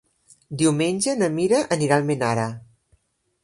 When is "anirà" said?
1.77-1.95